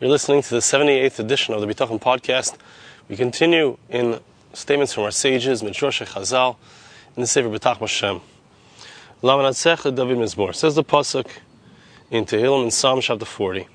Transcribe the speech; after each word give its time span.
You're 0.00 0.10
listening 0.10 0.42
to 0.42 0.50
the 0.50 0.60
78th 0.60 1.18
edition 1.18 1.54
of 1.54 1.60
the 1.60 1.66
Bitachon 1.66 2.00
podcast. 2.00 2.56
We 3.08 3.16
continue 3.16 3.78
in 3.88 4.20
statements 4.52 4.92
from 4.92 5.02
our 5.02 5.10
sages, 5.10 5.60
Midrash 5.60 6.00
Chazal, 6.02 6.54
in 7.16 7.22
the 7.22 7.26
Sefer 7.26 7.48
B'tach 7.48 7.78
Hashem. 7.78 8.20
Lamanatzech 9.24 9.82
David 9.96 10.18
Mizmor. 10.18 10.54
Says 10.54 10.76
the 10.76 10.84
Pasuk 10.84 11.26
in 12.12 12.24
Tehillim 12.24 12.66
in 12.66 12.70
Psalm 12.70 13.00
chapter 13.00 13.24
40. 13.24 13.66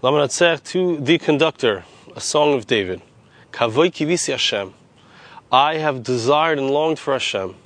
Lamanatzech 0.00 0.62
to 0.62 0.98
the 0.98 1.18
conductor, 1.18 1.84
a 2.14 2.20
song 2.20 2.54
of 2.54 2.68
David. 2.68 3.02
Kavoy 3.50 3.90
kivisi 3.90 4.30
Hashem. 4.30 4.74
I 5.50 5.78
have 5.78 6.04
desired 6.04 6.60
and 6.60 6.70
longed 6.70 7.00
for 7.00 7.14
Hashem. 7.14 7.56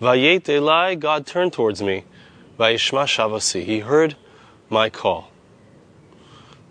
Vayet 0.00 0.44
Elai, 0.44 0.98
God 0.98 1.26
turned 1.26 1.52
towards 1.52 1.82
me. 1.82 2.04
Vayishma 2.58 3.04
Shavasi. 3.04 3.64
He 3.64 3.80
heard 3.80 4.16
my 4.70 4.88
call. 4.88 5.30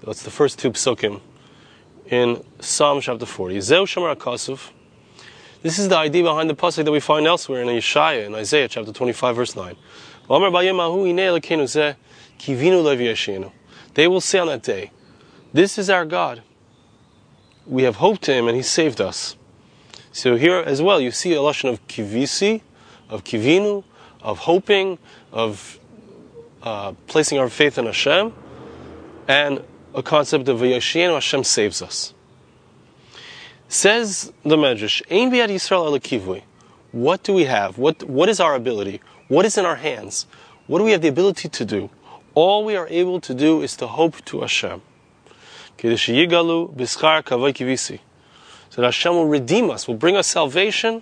That's 0.04 0.23
the 0.23 0.32
first 0.32 0.59
two 0.59 0.71
psukim 0.71 1.21
in 2.05 2.43
Psalm 2.60 3.01
chapter 3.01 3.25
40. 3.25 3.60
Zeu 3.60 3.86
Shamar. 3.86 4.71
This 5.61 5.79
is 5.79 5.89
the 5.89 5.97
idea 5.97 6.24
behind 6.24 6.50
the 6.50 6.55
pasuk 6.55 6.86
that 6.86 6.92
we 6.92 7.00
find 7.00 7.25
elsewhere 7.25 7.61
in 7.61 7.68
Yeshaya, 7.68 8.25
in 8.25 8.36
Isaiah 8.36 8.68
chapter 8.68 8.93
25, 8.93 9.36
verse 9.36 9.55
9. 9.55 9.75
They 13.93 14.07
will 14.07 14.21
say 14.21 14.39
on 14.39 14.47
that 14.47 14.64
day, 14.64 14.91
This 15.52 15.78
is 15.78 15.89
our 15.89 16.05
God. 16.05 16.43
We 17.66 17.83
have 17.83 17.96
hoped 17.96 18.21
to 18.24 18.33
Him 18.33 18.47
and 18.47 18.55
He 18.55 18.64
saved 18.64 19.02
us. 19.02 19.36
So 20.11 20.36
here 20.36 20.57
as 20.57 20.82
well, 20.82 21.02
you 21.02 21.11
see 21.11 21.33
a 21.33 21.41
lesson 21.41 21.69
of 21.69 21.86
kivisi, 21.88 22.61
of 23.10 23.24
kivinu, 23.24 23.83
of 24.21 24.39
hoping, 24.39 25.00
of 25.32 25.79
uh, 26.64 26.93
placing 27.07 27.39
our 27.39 27.50
faith 27.50 27.77
in 27.77 27.86
Hashem, 27.86 28.33
and 29.27 29.64
a 29.97 30.04
concept 30.04 30.47
of 30.47 30.60
Vayashien 30.60 31.11
Hashem 31.11 31.43
saves 31.43 31.82
us. 31.82 32.14
Says 33.67 34.31
the 34.44 34.55
Medrash, 34.55 35.02
Ein 35.11 35.31
biad 35.31 35.49
Yisrael 35.49 35.99
kivui. 35.99 36.44
What 36.91 37.23
do 37.23 37.33
we 37.33 37.45
have? 37.45 37.80
What, 37.80 38.03
what 38.03 38.30
is 38.30 38.39
our 38.39 38.53
ability? 38.55 39.02
What 39.27 39.45
is 39.45 39.57
in 39.57 39.66
our 39.66 39.75
hands? 39.75 40.27
What 40.67 40.77
do 40.77 40.85
we 40.85 40.91
have 40.91 41.02
the 41.02 41.07
ability 41.07 41.49
to 41.49 41.66
do? 41.66 41.89
All 42.35 42.63
we 42.63 42.75
are 42.75 42.88
able 42.89 43.19
to 43.22 43.33
do 43.33 43.63
is 43.63 43.75
to 43.77 43.88
hope 43.88 44.23
to 44.25 44.41
Hashem. 44.41 44.83
So 45.80 45.89
that 45.89 46.00
Hashem 48.75 49.13
will 49.13 49.27
redeem 49.27 49.72
us, 49.72 49.88
will 49.88 49.95
bring 49.95 50.16
us 50.16 50.27
salvation 50.27 51.02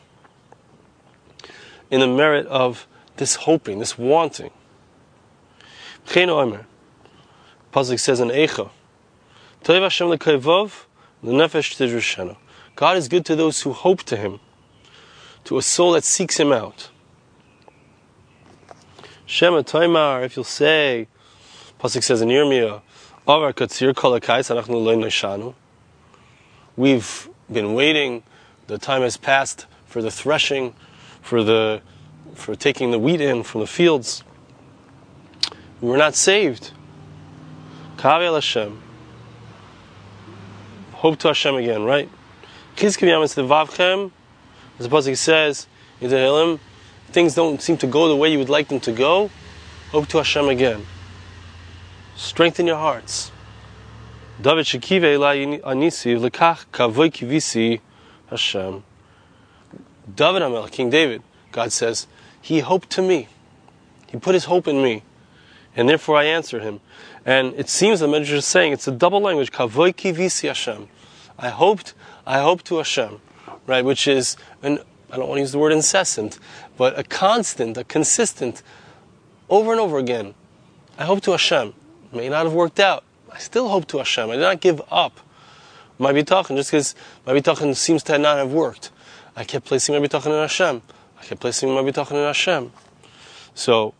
in 1.92 2.00
the 2.00 2.08
merit 2.08 2.48
of 2.48 2.88
this 3.17 3.36
hoping, 3.36 3.80
this 3.80 3.98
wanting. 3.98 4.52
Pasuk 7.75 8.00
says 8.00 8.22
in 8.22 8.31
God 9.67 9.81
is 12.97 13.08
good 13.08 13.25
to 13.25 13.35
those 13.35 13.61
who 13.63 13.73
hope 13.73 14.03
to 14.03 14.16
Him, 14.16 14.39
to 15.45 15.58
a 15.58 15.61
soul 15.63 15.94
that 15.94 16.03
seeks 16.03 16.39
Him 16.39 16.52
out. 16.52 16.91
Shema 19.25 19.63
Taimar, 19.63 20.23
if 20.23 20.36
you'll 20.36 20.43
say, 20.43 21.08
Pasuk 21.80 22.03
says 22.03 22.21
in 22.21 22.30
Yirmiyah, 22.30 22.83
Avar 23.27 23.53
Katzir 23.53 23.95
Kolakais 23.95 24.55
Anachnu 24.55 24.83
Loin 24.83 24.99
Neshanu. 24.99 25.55
We've 26.77 27.27
been 27.52 27.73
waiting, 27.73 28.21
the 28.67 28.77
time 28.77 29.02
has 29.02 29.17
passed 29.17 29.66
for 29.88 30.03
the 30.03 30.11
threshing, 30.11 30.75
for 31.21 31.43
the 31.43 31.81
for 32.36 32.53
taking 32.53 32.91
the 32.91 32.99
wheat 32.99 33.19
in 33.19 33.41
from 33.41 33.61
the 33.61 33.67
fields. 33.67 34.23
We 35.81 35.89
were 35.89 35.97
not 35.97 36.13
saved. 36.13 36.69
Kavi 37.97 38.31
Hashem 38.31 38.83
hope 41.06 41.20
to 41.20 41.28
Hashem 41.28 41.53
again, 41.53 41.84
right? 41.84 42.09
Chizkiv 42.75 43.08
Yamis 43.08 43.36
Vavchem, 43.48 44.09
as 44.80 44.89
the 44.89 44.95
Pasuk 44.95 45.16
says 45.16 45.67
in 46.02 46.09
Tehillim, 46.09 46.60
things 47.10 47.36
don't 47.36 47.61
seem 47.61 47.77
to 47.77 47.86
go 47.86 48.08
the 48.08 48.16
way 48.16 48.32
you 48.32 48.39
would 48.39 48.49
like 48.49 48.70
them 48.70 48.80
to 48.80 48.92
go, 48.92 49.30
hope 49.92 50.08
to 50.08 50.17
Hashem 50.17 50.49
again. 50.49 50.83
Strengthen 52.16 52.66
your 52.66 52.77
hearts. 52.77 53.32
David 54.42 54.66
Shekive 54.66 55.04
Elai 55.04 55.61
Anisiv 55.61 56.27
Lekach 56.27 56.66
Kavoy 56.73 57.11
Kivisi 57.11 57.82
Hashem. 58.32 58.83
David 60.16 60.42
Amel, 60.42 60.67
King 60.70 60.89
David, 60.89 61.22
God 61.52 61.72
says, 61.72 62.08
he 62.42 62.61
hoped 62.61 62.89
to 62.89 63.04
me. 63.04 63.27
He 64.08 64.17
put 64.17 64.33
his 64.33 64.45
hope 64.45 64.67
in 64.67 64.82
me. 64.82 65.04
And 65.76 65.87
therefore 65.87 66.17
I 66.17 66.23
answered 66.23 66.64
him. 66.64 66.80
And 67.23 67.54
it 67.54 67.70
seems 67.70 67.99
the 67.99 68.08
Medrash 68.08 68.32
is 68.32 68.45
saying 68.45 68.73
it's 68.73 68.87
a 68.87 68.92
double 68.92 69.22
language, 69.22 69.52
Kavoy 69.52 69.93
Kivisi 69.93 70.48
Hashem. 70.48 70.89
I 71.38 71.50
hoped, 71.50 71.94
I 72.26 72.40
hope 72.40 72.64
to 72.64 72.78
Hashem, 72.78 73.20
right? 73.68 73.84
Which 73.84 74.08
is 74.08 74.38
an, 74.64 74.80
I 75.12 75.18
don't 75.18 75.28
want 75.28 75.38
to 75.38 75.42
use 75.42 75.52
the 75.52 75.60
word 75.60 75.72
incessant, 75.72 76.40
but 76.78 76.98
a 76.98 77.04
constant, 77.04 77.78
a 77.78 77.84
consistent, 77.84 78.62
over 79.50 79.72
and 79.72 79.80
over 79.80 79.98
again. 79.98 80.34
I 80.98 81.06
hope 81.06 81.22
to 81.22 81.32
Hashem. 81.32 81.73
It 82.12 82.16
may 82.16 82.30
not 82.30 82.46
have 82.46 82.54
worked 82.54 82.80
out. 82.80 83.04
I 83.32 83.38
still 83.38 83.70
hope 83.70 83.88
to 83.88 83.98
Hashem. 83.98 84.30
I 84.30 84.36
did 84.36 84.42
not 84.42 84.62
give 84.62 84.82
up 84.90 85.20
my 86.00 86.14
bitachon 86.14 86.56
just 86.56 86.72
because 86.72 86.96
my 87.26 87.34
bitachon 87.34 87.76
seems 87.76 88.04
to 88.04 88.17
not 88.17 88.38
have 88.38 88.52
worked. 88.52 88.92
I 89.36 89.44
kept 89.44 89.66
placing 89.66 89.96
my 89.96 90.06
bitachon 90.06 90.28
in 90.28 90.32
Hashem. 90.34 90.82
I 91.20 91.26
kept 91.26 91.42
placing 91.42 91.73
my 91.73 91.82
bitachon 91.82 92.12
in 92.12 92.26
Hashem. 92.26 92.72
So 93.54 93.94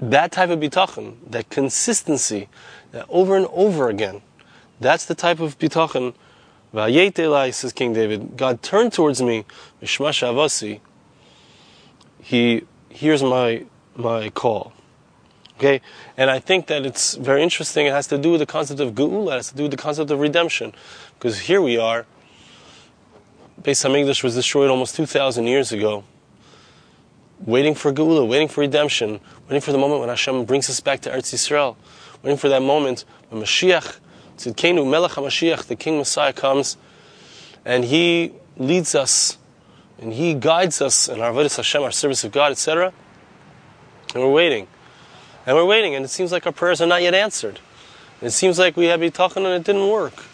that 0.00 0.32
type 0.32 0.50
of 0.50 0.60
bitachon, 0.60 1.16
that 1.30 1.48
consistency, 1.50 2.48
that 2.92 3.06
over 3.08 3.36
and 3.36 3.46
over 3.52 3.88
again, 3.88 4.22
that's 4.80 5.04
the 5.06 5.14
type 5.14 5.40
of 5.40 5.58
bitachon. 5.58 6.14
Vayet 6.74 7.54
says 7.54 7.72
King 7.72 7.94
David, 7.94 8.36
God 8.36 8.62
turned 8.62 8.92
towards 8.92 9.22
me, 9.22 9.44
mishma 9.82 10.10
shavasi. 10.10 10.80
He 12.20 12.64
hears 12.88 13.22
my 13.22 13.64
my 13.96 14.30
call. 14.30 14.72
Okay, 15.56 15.80
and 16.16 16.30
I 16.30 16.38
think 16.38 16.68
that 16.68 16.86
it's 16.86 17.14
very 17.14 17.42
interesting. 17.42 17.86
It 17.86 17.92
has 17.92 18.06
to 18.08 18.18
do 18.18 18.30
with 18.32 18.40
the 18.40 18.46
concept 18.46 18.80
of 18.80 18.94
geula. 18.94 19.32
It 19.32 19.36
has 19.36 19.48
to 19.50 19.56
do 19.56 19.62
with 19.64 19.72
the 19.72 19.78
concept 19.78 20.10
of 20.10 20.20
redemption, 20.20 20.72
because 21.14 21.40
here 21.40 21.60
we 21.60 21.76
are. 21.78 22.06
Beis 23.60 23.84
Hamikdash 23.84 24.22
was 24.22 24.34
destroyed 24.36 24.70
almost 24.70 24.94
two 24.94 25.06
thousand 25.06 25.46
years 25.46 25.72
ago. 25.72 26.04
Waiting 27.44 27.74
for 27.74 27.92
geula, 27.92 28.28
waiting 28.28 28.46
for 28.46 28.60
redemption, 28.60 29.20
waiting 29.48 29.60
for 29.60 29.72
the 29.72 29.78
moment 29.78 30.00
when 30.00 30.08
Hashem 30.10 30.44
brings 30.44 30.68
us 30.68 30.80
back 30.80 31.00
to 31.00 31.10
Eretz 31.10 31.32
Yisrael, 31.32 31.76
waiting 32.22 32.36
for 32.36 32.48
that 32.48 32.62
moment 32.62 33.04
when 33.30 33.42
Mashiach 33.42 33.98
Tzidkenu 34.38 34.88
Melech 34.88 35.12
HaMashiach, 35.12 35.64
the 35.64 35.76
King 35.76 35.98
Messiah 35.98 36.32
comes, 36.32 36.76
and 37.64 37.84
he 37.84 38.32
leads 38.56 38.94
us, 38.94 39.36
and 40.00 40.12
he 40.12 40.34
guides 40.34 40.80
us 40.80 41.08
in 41.08 41.20
our 41.20 41.32
Avodah 41.32 41.54
Hashem, 41.56 41.82
our 41.82 41.90
service 41.90 42.22
of 42.22 42.30
God, 42.30 42.52
etc. 42.52 42.92
And 44.14 44.22
we're 44.22 44.32
waiting. 44.32 44.68
And 45.44 45.56
we're 45.56 45.64
waiting, 45.64 45.94
and 45.96 46.04
it 46.04 46.08
seems 46.08 46.30
like 46.30 46.46
our 46.46 46.52
prayers 46.52 46.80
are 46.80 46.86
not 46.86 47.02
yet 47.02 47.14
answered. 47.14 47.58
It 48.22 48.30
seems 48.30 48.58
like 48.58 48.76
we 48.76 48.86
have 48.86 49.00
been 49.00 49.12
talking 49.12 49.44
and 49.44 49.54
it 49.54 49.64
didn't 49.64 49.88
work. 49.88 50.24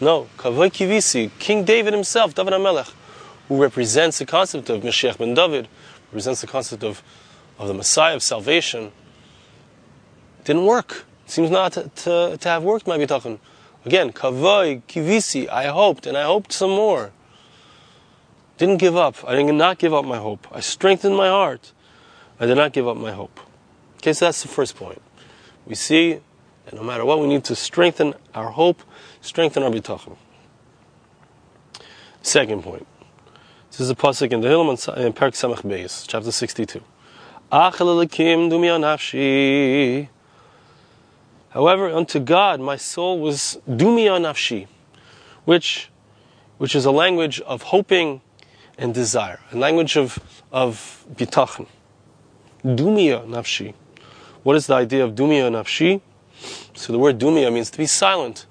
No, 0.00 0.28
Kavoy 0.36 0.70
Kivisi, 0.70 1.30
King 1.38 1.64
David 1.64 1.92
himself, 1.92 2.34
David 2.34 2.52
HaMelech, 2.52 2.92
who 3.48 3.60
represents 3.60 4.18
the 4.18 4.26
concept 4.26 4.70
of 4.70 4.82
Mashiach 4.82 5.18
ben 5.18 5.34
David, 5.34 5.68
represents 6.06 6.40
the 6.40 6.46
concept 6.46 6.84
of, 6.84 7.02
of 7.58 7.68
the 7.68 7.74
Messiah 7.74 8.14
of 8.14 8.22
salvation, 8.22 8.92
didn't 10.44 10.66
work. 10.66 11.04
Seems 11.26 11.50
not 11.50 11.72
to, 11.72 12.36
to, 12.38 12.48
have 12.48 12.62
worked, 12.62 12.86
my 12.86 12.98
bitachon. 12.98 13.38
Again, 13.84 14.12
kavoi, 14.12 14.82
kivisi, 14.86 15.48
I 15.48 15.66
hoped, 15.66 16.06
and 16.06 16.16
I 16.16 16.24
hoped 16.24 16.52
some 16.52 16.70
more. 16.70 17.12
Didn't 18.56 18.76
give 18.76 18.96
up. 18.96 19.16
I 19.26 19.34
did 19.34 19.52
not 19.52 19.78
give 19.78 19.92
up 19.92 20.04
my 20.04 20.18
hope. 20.18 20.46
I 20.52 20.60
strengthened 20.60 21.16
my 21.16 21.28
heart. 21.28 21.72
I 22.38 22.46
did 22.46 22.56
not 22.56 22.72
give 22.72 22.86
up 22.86 22.96
my 22.96 23.12
hope. 23.12 23.40
Okay, 23.96 24.12
so 24.12 24.26
that's 24.26 24.42
the 24.42 24.48
first 24.48 24.76
point. 24.76 25.02
We 25.66 25.74
see 25.74 26.20
that 26.66 26.74
no 26.74 26.82
matter 26.82 27.04
what, 27.04 27.20
we 27.20 27.26
need 27.26 27.44
to 27.44 27.56
strengthen 27.56 28.14
our 28.34 28.50
hope, 28.50 28.82
strengthen 29.20 29.62
our 29.62 29.70
bitachon. 29.70 30.16
Second 32.22 32.62
point. 32.62 32.86
This 33.70 33.80
is 33.80 33.90
a 33.90 33.94
pasuk 33.94 34.32
in 34.32 34.40
Tehillim 34.40 34.96
in 35.04 35.12
Perak 35.12 35.34
Samach 35.34 35.62
Beis, 35.62 36.06
chapter 36.06 36.30
62. 36.30 36.80
Achel 37.50 38.06
elikim 38.06 38.50
dumi 38.50 38.68
nafshi. 38.78 40.08
However, 41.54 41.88
unto 41.88 42.18
God 42.18 42.60
my 42.60 42.76
soul 42.76 43.20
was 43.20 43.58
dumia 43.68 44.18
nafshi, 44.18 44.66
which, 45.44 45.88
which 46.58 46.74
is 46.74 46.84
a 46.84 46.90
language 46.90 47.40
of 47.42 47.62
hoping 47.62 48.20
and 48.76 48.92
desire, 48.92 49.38
a 49.52 49.56
language 49.56 49.96
of, 49.96 50.18
of 50.50 51.06
bitachon. 51.14 51.68
Dumia 52.64 53.24
nafshi. 53.24 53.72
What 54.42 54.56
is 54.56 54.66
the 54.66 54.74
idea 54.74 55.04
of 55.04 55.14
dumia 55.14 55.48
nafshi? 55.48 56.00
So 56.74 56.92
the 56.92 56.98
word 56.98 57.20
dumia 57.20 57.52
means 57.52 57.70
to 57.70 57.78
be 57.78 57.86
silent. 57.86 58.46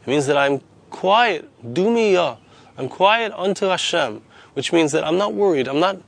It 0.00 0.08
means 0.08 0.26
that 0.26 0.38
I'm 0.38 0.62
quiet. 0.88 1.46
Dumia. 1.62 2.38
I'm 2.78 2.88
quiet 2.88 3.30
unto 3.36 3.66
Hashem, 3.66 4.22
which 4.54 4.72
means 4.72 4.92
that 4.92 5.04
I'm 5.04 5.18
not 5.18 5.34
worried. 5.34 5.68
I'm 5.68 5.80
not 5.80 5.98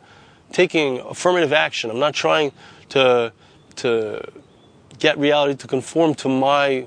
taking 0.53 1.01
affirmative 1.01 1.53
action. 1.53 1.91
I'm 1.91 1.99
not 1.99 2.15
trying 2.15 2.53
to, 2.89 3.31
to 3.77 4.33
get 5.01 5.19
reality 5.19 5.57
to 5.57 5.67
conform 5.67 6.15
to 6.15 6.29
my 6.29 6.87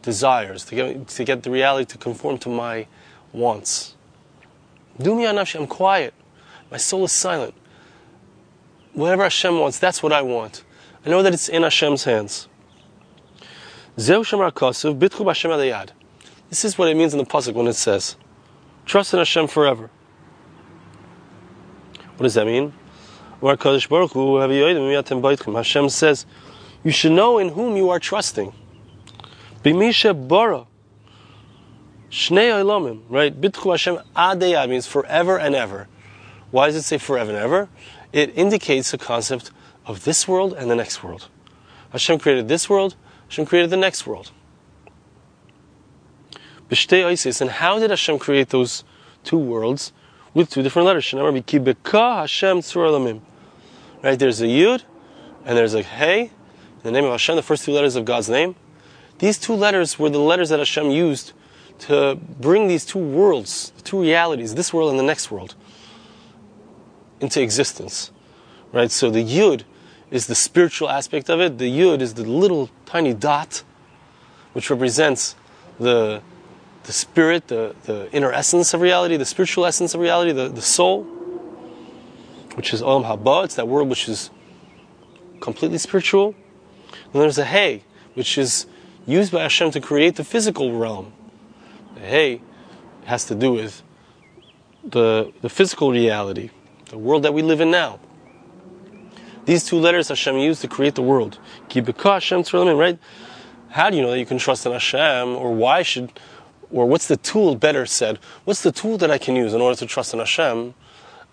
desires, 0.00 0.64
to 0.66 0.74
get, 0.74 1.08
to 1.08 1.24
get 1.24 1.42
the 1.42 1.50
reality 1.50 1.84
to 1.92 1.98
conform 1.98 2.38
to 2.38 2.48
my 2.48 2.86
wants. 3.32 3.94
Dumi 4.98 5.24
anafshi, 5.24 5.60
I'm 5.60 5.66
quiet. 5.66 6.14
My 6.70 6.76
soul 6.78 7.04
is 7.04 7.12
silent. 7.12 7.54
Whatever 8.94 9.24
Hashem 9.24 9.58
wants, 9.58 9.78
that's 9.78 10.02
what 10.02 10.12
I 10.12 10.22
want. 10.22 10.64
I 11.04 11.10
know 11.10 11.22
that 11.22 11.34
it's 11.34 11.48
in 11.48 11.62
Hashem's 11.62 12.04
hands. 12.04 12.48
This 13.96 14.08
is 16.64 16.78
what 16.78 16.88
it 16.88 16.96
means 16.96 17.12
in 17.12 17.18
the 17.18 17.26
pasuk 17.26 17.54
when 17.54 17.66
it 17.66 17.74
says, 17.74 18.16
"Trust 18.86 19.12
in 19.12 19.18
Hashem 19.18 19.48
forever." 19.48 19.90
What 22.16 22.24
does 22.24 22.34
that 22.34 22.46
mean? 22.46 22.72
Hashem 25.54 25.88
says, 25.88 26.26
"You 26.84 26.90
should 26.90 27.12
know 27.12 27.38
in 27.38 27.50
whom 27.50 27.76
you 27.76 27.90
are 27.90 27.98
trusting." 27.98 28.52
Bimisha 29.62 30.12
bara, 30.28 30.66
shnei 32.10 33.00
right? 33.08 33.40
Bitchu 33.40 33.70
Hashem 33.70 33.98
adeyad 34.16 34.68
means 34.68 34.86
forever 34.86 35.38
and 35.38 35.54
ever. 35.54 35.88
Why 36.50 36.66
does 36.66 36.76
it 36.76 36.82
say 36.82 36.98
forever 36.98 37.30
and 37.30 37.38
ever? 37.38 37.68
It 38.12 38.36
indicates 38.36 38.90
the 38.90 38.98
concept 38.98 39.50
of 39.86 40.04
this 40.04 40.26
world 40.28 40.52
and 40.52 40.70
the 40.70 40.76
next 40.76 41.02
world. 41.02 41.28
Hashem 41.90 42.18
created 42.18 42.48
this 42.48 42.68
world, 42.68 42.96
Hashem 43.28 43.46
created 43.46 43.70
the 43.70 43.76
next 43.76 44.06
world. 44.06 44.32
B'shtei 46.68 47.04
Isis, 47.04 47.40
and 47.40 47.50
how 47.50 47.78
did 47.78 47.90
Hashem 47.90 48.18
create 48.18 48.48
those 48.48 48.84
two 49.24 49.38
worlds 49.38 49.92
with 50.34 50.50
two 50.50 50.62
different 50.62 50.86
letters? 50.86 51.10
Hashem 51.10 52.62
Right, 54.02 54.18
there's 54.18 54.40
a 54.40 54.46
Yud 54.46 54.82
and 55.44 55.56
there's 55.56 55.74
a 55.74 55.82
Hey, 55.82 56.30
the 56.82 56.90
name 56.90 57.04
of 57.04 57.12
Hashem, 57.12 57.36
the 57.36 57.42
first 57.42 57.64
two 57.64 57.72
letters 57.72 57.96
of 57.96 58.04
God's 58.04 58.28
name. 58.28 58.54
These 59.18 59.38
two 59.38 59.54
letters 59.54 59.98
were 59.98 60.10
the 60.10 60.18
letters 60.18 60.48
that 60.48 60.58
Hashem 60.58 60.90
used 60.90 61.32
to 61.80 62.18
bring 62.40 62.68
these 62.68 62.84
two 62.84 62.98
worlds, 62.98 63.72
two 63.84 64.00
realities, 64.00 64.54
this 64.54 64.72
world 64.72 64.90
and 64.90 64.98
the 64.98 65.04
next 65.04 65.30
world, 65.30 65.54
into 67.20 67.40
existence. 67.40 68.10
Right? 68.72 68.90
So 68.90 69.10
the 69.10 69.24
Yud 69.24 69.62
is 70.10 70.26
the 70.26 70.34
spiritual 70.34 70.88
aspect 70.88 71.30
of 71.30 71.40
it. 71.40 71.58
The 71.58 71.70
Yud 71.70 72.00
is 72.00 72.14
the 72.14 72.24
little 72.24 72.70
tiny 72.86 73.14
dot 73.14 73.62
which 74.52 74.70
represents 74.70 75.34
the, 75.78 76.22
the 76.84 76.92
spirit, 76.92 77.48
the, 77.48 77.74
the 77.84 78.10
inner 78.12 78.32
essence 78.32 78.74
of 78.74 78.80
reality, 78.80 79.16
the 79.16 79.24
spiritual 79.24 79.64
essence 79.64 79.94
of 79.94 80.00
reality, 80.00 80.32
the, 80.32 80.48
the 80.48 80.62
soul, 80.62 81.04
which 82.54 82.74
is 82.74 82.82
Olam 82.82 83.04
Haba. 83.04 83.44
It's 83.44 83.54
that 83.54 83.68
world 83.68 83.88
which 83.88 84.08
is 84.08 84.30
completely 85.40 85.78
spiritual. 85.78 86.34
And 87.12 87.22
there's 87.22 87.38
a 87.38 87.44
Hey, 87.44 87.84
which 88.14 88.38
is 88.38 88.66
used 89.06 89.32
by 89.32 89.42
Hashem 89.42 89.70
to 89.72 89.80
create 89.80 90.16
the 90.16 90.24
physical 90.24 90.76
realm. 90.76 91.12
The 91.94 92.00
Hey 92.00 92.40
has 93.04 93.24
to 93.26 93.34
do 93.34 93.52
with 93.52 93.82
the, 94.84 95.32
the 95.42 95.48
physical 95.48 95.90
reality, 95.90 96.50
the 96.90 96.98
world 96.98 97.22
that 97.24 97.34
we 97.34 97.42
live 97.42 97.60
in 97.60 97.70
now. 97.70 98.00
These 99.44 99.64
two 99.64 99.76
letters 99.76 100.08
Hashem 100.08 100.38
used 100.38 100.60
to 100.62 100.68
create 100.68 100.94
the 100.94 101.02
world. 101.02 101.38
Hashem 101.70 102.44
right? 102.76 102.98
How 103.70 103.90
do 103.90 103.96
you 103.96 104.02
know 104.02 104.10
that 104.10 104.18
you 104.18 104.26
can 104.26 104.38
trust 104.38 104.66
in 104.66 104.72
Hashem, 104.72 105.28
or 105.28 105.54
why 105.54 105.82
should, 105.82 106.12
or 106.70 106.86
what's 106.86 107.08
the 107.08 107.16
tool? 107.16 107.56
Better 107.56 107.86
said, 107.86 108.18
what's 108.44 108.62
the 108.62 108.70
tool 108.70 108.98
that 108.98 109.10
I 109.10 109.18
can 109.18 109.34
use 109.34 109.54
in 109.54 109.60
order 109.60 109.76
to 109.78 109.86
trust 109.86 110.12
in 110.12 110.20
Hashem? 110.20 110.74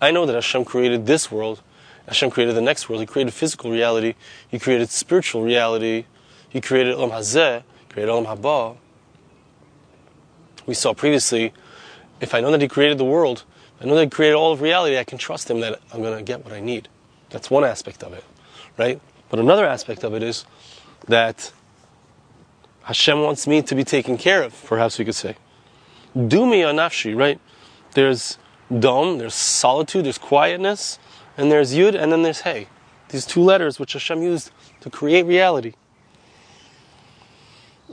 I 0.00 0.10
know 0.10 0.26
that 0.26 0.34
Hashem 0.34 0.64
created 0.64 1.06
this 1.06 1.30
world. 1.30 1.62
Hashem 2.06 2.30
created 2.30 2.56
the 2.56 2.60
next 2.60 2.88
world. 2.88 3.00
He 3.00 3.06
created 3.06 3.32
physical 3.32 3.70
reality. 3.70 4.14
He 4.48 4.58
created 4.58 4.90
spiritual 4.90 5.42
reality. 5.42 6.06
He 6.48 6.60
created 6.60 6.96
Olam 6.96 7.12
Hazeh. 7.12 7.62
Created 7.88 8.10
Olam 8.10 8.26
Haba. 8.26 8.76
We 10.66 10.74
saw 10.74 10.94
previously, 10.94 11.52
if 12.20 12.34
I 12.34 12.40
know 12.40 12.50
that 12.50 12.60
He 12.60 12.68
created 12.68 12.98
the 12.98 13.04
world, 13.04 13.44
I 13.80 13.86
know 13.86 13.94
that 13.94 14.04
He 14.04 14.10
created 14.10 14.36
all 14.36 14.52
of 14.52 14.60
reality. 14.60 14.98
I 14.98 15.04
can 15.04 15.18
trust 15.18 15.50
Him 15.50 15.60
that 15.60 15.80
I'm 15.92 16.02
going 16.02 16.16
to 16.16 16.22
get 16.22 16.44
what 16.44 16.52
I 16.52 16.60
need. 16.60 16.88
That's 17.30 17.50
one 17.50 17.64
aspect 17.64 18.02
of 18.02 18.12
it, 18.12 18.24
right? 18.76 19.00
But 19.28 19.38
another 19.38 19.64
aspect 19.64 20.04
of 20.04 20.14
it 20.14 20.22
is 20.22 20.44
that 21.06 21.52
Hashem 22.84 23.20
wants 23.20 23.46
me 23.46 23.62
to 23.62 23.74
be 23.74 23.84
taken 23.84 24.18
care 24.18 24.42
of, 24.42 24.64
perhaps 24.64 24.98
we 24.98 25.04
could 25.04 25.14
say. 25.14 25.36
Dumi 26.16 26.62
anafshi, 26.64 27.16
right? 27.16 27.40
There's 27.92 28.38
dom, 28.76 29.18
there's 29.18 29.34
solitude, 29.34 30.04
there's 30.04 30.18
quietness, 30.18 30.98
and 31.36 31.50
there's 31.50 31.74
yud, 31.74 31.94
and 32.00 32.12
then 32.12 32.22
there's 32.22 32.40
hey. 32.40 32.66
These 33.08 33.26
two 33.26 33.42
letters 33.42 33.78
which 33.78 33.92
Hashem 33.94 34.22
used 34.22 34.50
to 34.80 34.90
create 34.90 35.26
reality. 35.26 35.74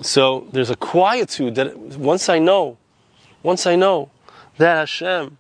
So 0.02 0.48
there's 0.52 0.70
a 0.70 0.76
quietude 0.76 1.56
that 1.56 1.76
once 1.78 2.30
I 2.30 2.38
know, 2.38 2.78
once 3.42 3.66
I 3.66 3.76
know 3.76 4.12
that 4.58 4.76
Hashem, 4.76 5.38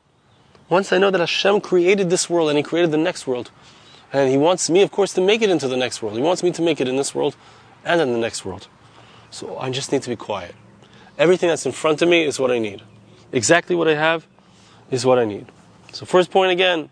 once 0.69 0.91
I 0.91 0.97
know 0.97 1.11
that 1.11 1.19
Hashem 1.19 1.61
created 1.61 2.09
this 2.09 2.29
world 2.29 2.49
and 2.49 2.57
He 2.57 2.63
created 2.63 2.91
the 2.91 2.97
next 2.97 3.27
world, 3.27 3.51
and 4.11 4.31
He 4.31 4.37
wants 4.37 4.69
me, 4.69 4.81
of 4.81 4.91
course, 4.91 5.13
to 5.13 5.21
make 5.21 5.41
it 5.41 5.49
into 5.49 5.67
the 5.67 5.77
next 5.77 6.01
world. 6.01 6.15
He 6.15 6.23
wants 6.23 6.41
me 6.41 6.51
to 6.51 6.61
make 6.61 6.81
it 6.81 6.87
in 6.87 6.95
this 6.95 7.13
world 7.13 7.35
and 7.85 8.01
in 8.01 8.13
the 8.13 8.19
next 8.19 8.45
world. 8.45 8.67
So 9.29 9.57
I 9.59 9.69
just 9.69 9.91
need 9.91 10.01
to 10.03 10.09
be 10.09 10.15
quiet. 10.15 10.55
Everything 11.17 11.49
that's 11.49 11.65
in 11.65 11.71
front 11.71 12.01
of 12.01 12.09
me 12.09 12.23
is 12.23 12.39
what 12.39 12.51
I 12.51 12.59
need. 12.59 12.81
Exactly 13.31 13.75
what 13.75 13.87
I 13.87 13.95
have 13.95 14.25
is 14.89 15.05
what 15.05 15.19
I 15.19 15.25
need. 15.25 15.47
So, 15.91 16.05
first 16.05 16.31
point 16.31 16.51
again, 16.51 16.89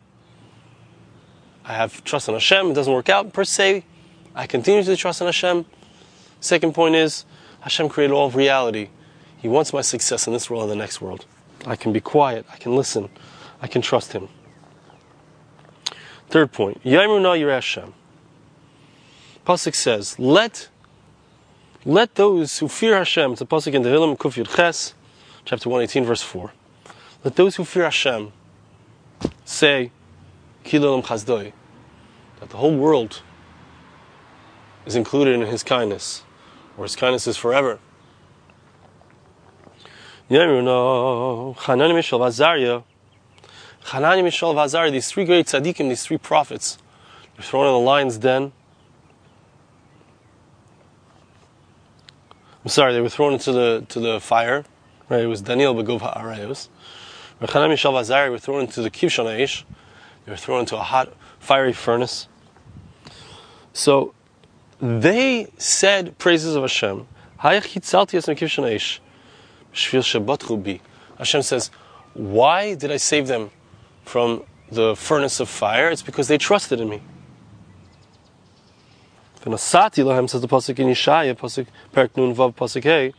I 1.67 1.73
have 1.73 2.03
trust 2.03 2.27
in 2.27 2.33
Hashem. 2.35 2.71
It 2.71 2.73
doesn't 2.73 2.93
work 2.93 3.09
out 3.09 3.33
per 3.33 3.43
se. 3.43 3.83
I 4.35 4.47
continue 4.47 4.83
to 4.83 4.95
trust 4.95 5.21
in 5.21 5.27
Hashem. 5.27 5.65
Second 6.39 6.73
point 6.73 6.95
is, 6.95 7.25
Hashem 7.61 7.89
created 7.89 8.13
all 8.13 8.27
of 8.27 8.35
reality. 8.35 8.89
He 9.37 9.47
wants 9.47 9.73
my 9.73 9.81
success 9.81 10.27
in 10.27 10.33
this 10.33 10.49
world 10.49 10.63
and 10.63 10.71
the 10.71 10.75
next 10.75 11.01
world. 11.01 11.25
I 11.65 11.75
can 11.75 11.91
be 11.91 11.99
quiet. 11.99 12.45
I 12.51 12.57
can 12.57 12.75
listen. 12.75 13.09
I 13.61 13.67
can 13.67 13.81
trust 13.81 14.13
Him. 14.13 14.27
Third 16.29 16.51
point, 16.51 16.83
Yaimu 16.83 17.21
na 17.21 17.53
Hashem. 17.53 17.93
Pasuk 19.45 19.75
says, 19.75 20.17
let 20.19 20.69
let 21.85 22.15
those 22.15 22.57
who 22.57 22.67
fear 22.67 22.97
Hashem, 22.97 23.33
it's 23.33 23.41
a 23.41 23.45
pasuk 23.45 23.73
in 23.75 23.83
Tehillim 23.83 24.17
Kuf 24.17 24.43
Yud 24.43 24.55
Ches, 24.55 24.95
chapter 25.45 25.69
118, 25.69 26.03
verse 26.03 26.23
4. 26.23 26.51
Let 27.23 27.35
those 27.35 27.57
who 27.57 27.63
fear 27.63 27.83
Hashem 27.83 28.31
say, 29.45 29.91
Kilolam 30.65 31.03
Chazdoi, 31.03 31.53
that 32.39 32.49
the 32.49 32.57
whole 32.57 32.75
world 32.75 33.21
is 34.85 34.95
included 34.95 35.35
in 35.35 35.41
His 35.47 35.63
kindness, 35.63 36.23
or 36.77 36.83
His 36.83 36.95
kindness 36.95 37.27
is 37.27 37.37
forever. 37.37 37.79
Hanani 40.29 40.65
Mishal 41.93 42.19
Vazaria, 42.19 42.83
Hanani, 43.85 44.23
Mishael, 44.23 44.55
Vazar, 44.55 44.91
these 44.91 45.11
three 45.11 45.25
great 45.25 45.45
tzaddikim, 45.45 45.89
these 45.89 46.03
three 46.03 46.17
prophets, 46.17 46.79
they're 47.35 47.43
thrown 47.43 47.67
in 47.67 47.73
the 47.73 47.79
lion's 47.79 48.17
den. 48.17 48.51
I'm 52.63 52.69
sorry, 52.69 52.93
they 52.93 53.01
were 53.01 53.09
thrown 53.09 53.33
into 53.33 53.51
the 53.51 53.85
to 53.89 53.99
the 53.99 54.19
fire. 54.19 54.65
Right, 55.07 55.21
it 55.21 55.27
was 55.27 55.41
Daniel 55.41 55.75
Begov 55.75 56.01
Ha'arayos. 56.01 56.69
Hanani, 57.39 57.69
Mishael, 57.69 57.93
Vazar 57.93 58.31
were 58.31 58.39
thrown 58.39 58.61
into 58.61 58.81
the 58.81 58.89
Kivshon 58.89 59.25
Aish. 59.25 59.63
They 60.25 60.31
were 60.31 60.37
thrown 60.37 60.61
into 60.61 60.75
a 60.75 60.83
hot, 60.83 61.13
fiery 61.39 61.73
furnace. 61.73 62.27
So 63.73 64.13
they 64.81 65.47
said 65.57 66.17
praises 66.17 66.55
of 66.55 66.63
Hashem. 66.63 67.07
Hashem 67.37 67.71
says, 71.41 71.71
Why 72.13 72.73
did 72.75 72.91
I 72.91 72.97
save 72.97 73.27
them 73.27 73.51
from 74.03 74.43
the 74.71 74.95
furnace 74.95 75.39
of 75.39 75.49
fire, 75.49 75.89
it's 75.89 76.01
because 76.01 76.27
they 76.27 76.37
trusted 76.37 76.79
in 76.79 76.89
me. 76.89 77.01
Lahem 79.45 80.29
says 80.29 80.41
the 80.41 80.47
in 80.81 80.87
Yeshaya, 80.87 81.37
nun 82.17 82.35
vav 82.35 82.83
hey. 82.83 83.13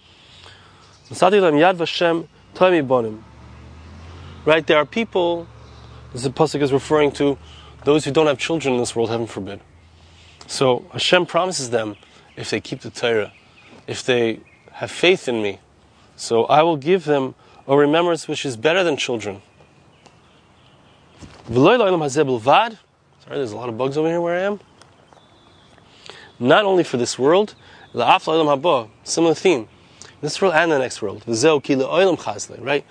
Lahem 1.11 1.77
yad 1.77 2.87
bonim. 2.87 3.23
Right, 4.45 4.67
there 4.67 4.79
are 4.79 4.85
people. 4.85 5.47
This 6.17 6.27
pasuk 6.29 6.63
is 6.63 6.73
referring 6.73 7.13
to 7.13 7.37
those 7.85 8.07
who 8.07 8.11
don't 8.11 8.27
have 8.27 8.39
children 8.39 8.73
in 8.73 8.81
this 8.81 8.97
world, 8.97 9.11
heaven 9.11 9.27
forbid. 9.27 9.61
So 10.47 10.87
Hashem 10.93 11.27
promises 11.27 11.69
them 11.69 11.97
if 12.37 12.49
they 12.49 12.59
keep 12.59 12.81
the 12.81 12.89
Torah, 12.89 13.35
if 13.87 14.03
they 14.03 14.41
have 14.73 14.91
faith 14.91 15.29
in 15.29 15.43
me, 15.43 15.61
so 16.17 16.47
I 16.47 16.63
will 16.63 16.79
give 16.79 17.05
them 17.05 17.35
a 17.69 17.77
remembrance 17.77 18.27
which 18.29 18.47
is 18.47 18.57
better 18.57 18.83
than 18.83 18.97
children. 18.97 19.43
Sorry, 21.49 21.67
there's 23.29 23.53
a 23.53 23.57
lot 23.57 23.69
of 23.69 23.77
bugs 23.77 23.99
over 23.99 24.09
here 24.09 24.23
where 24.23 24.39
I 24.39 24.43
am. 24.45 24.61
Not 26.39 26.65
only 26.65 26.83
for 26.83 26.97
this 26.97 27.19
world, 27.19 27.55
similar 27.93 29.35
theme. 29.35 29.69
This 30.23 30.41
world 30.41 30.55
and 30.55 30.73
the 30.73 30.79
next 30.79 31.03
world. 31.03 31.25
Right? 31.27 32.85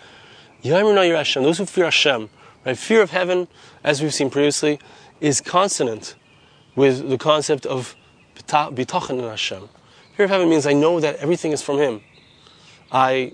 Those 0.64 1.58
who 1.58 1.66
fear 1.66 1.86
Hashem, 1.86 2.30
right? 2.66 2.78
Fear 2.78 3.02
of 3.02 3.12
heaven, 3.12 3.48
as 3.84 4.02
we've 4.02 4.14
seen 4.14 4.30
previously, 4.30 4.80
is 5.22 5.42
consonant 5.42 6.16
with 6.76 7.10
the 7.10 7.18
concept 7.18 7.66
of 7.66 7.96
bitachon 8.36 9.20
in 9.20 9.24
Hashem. 9.24 9.70
Fear 10.16 10.26
of 10.26 10.30
heaven 10.30 10.50
means 10.50 10.66
I 10.66 10.74
know 10.74 11.00
that 11.00 11.18
everything 11.18 11.52
is 11.52 11.62
from 11.62 11.78
Him. 11.78 12.02
I 12.92 13.34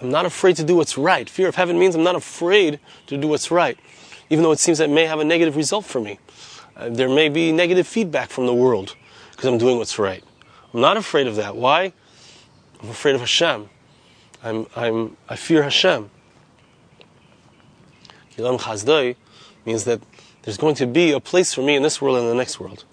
am 0.00 0.10
not 0.10 0.26
afraid 0.26 0.56
to 0.56 0.64
do 0.64 0.76
what's 0.76 0.98
right. 0.98 1.28
Fear 1.28 1.48
of 1.48 1.54
heaven 1.54 1.78
means 1.78 1.94
I'm 1.94 2.02
not 2.02 2.16
afraid 2.16 2.80
to 3.06 3.16
do 3.16 3.28
what's 3.28 3.50
right, 3.50 3.78
even 4.30 4.42
though 4.42 4.52
it 4.52 4.58
seems 4.58 4.78
that 4.78 4.88
it 4.88 4.92
may 4.92 5.06
have 5.06 5.20
a 5.20 5.24
negative 5.24 5.56
result 5.56 5.84
for 5.84 6.00
me. 6.00 6.18
Uh, 6.76 6.88
there 6.90 7.08
may 7.08 7.28
be 7.28 7.52
negative 7.52 7.86
feedback 7.86 8.30
from 8.30 8.46
the 8.46 8.54
world 8.54 8.94
because 9.30 9.46
I'm 9.46 9.58
doing 9.58 9.78
what's 9.78 9.98
right. 9.98 10.22
I'm 10.72 10.80
not 10.80 10.96
afraid 10.96 11.26
of 11.26 11.36
that. 11.36 11.56
Why? 11.56 11.92
I'm 12.82 12.90
afraid 12.90 13.14
of 13.14 13.20
Hashem. 13.20 13.68
I'm, 14.42 14.66
I'm, 14.76 15.16
I 15.28 15.36
fear 15.36 15.62
Hashem. 15.62 16.10
Yilam 18.38 18.58
Chazdoi 18.60 19.16
means 19.66 19.84
that 19.84 20.00
there's 20.42 20.56
going 20.56 20.74
to 20.76 20.86
be 20.86 21.12
a 21.12 21.20
place 21.20 21.52
for 21.52 21.62
me 21.62 21.76
in 21.76 21.82
this 21.82 22.00
world 22.00 22.16
and 22.16 22.24
in 22.24 22.30
the 22.30 22.36
next 22.36 22.58
world. 22.58 22.84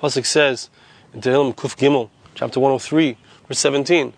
Pasuk 0.00 0.26
says 0.26 0.70
in 1.14 1.20
Tehillim 1.20 1.54
Kuf 1.54 1.76
Gimel, 1.76 2.10
chapter 2.34 2.60
103, 2.60 3.16
verse 3.46 3.58
17, 3.58 4.12